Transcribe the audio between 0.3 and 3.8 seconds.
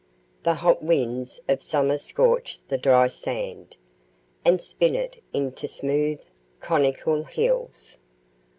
The hot winds of summer scorch the dry sand,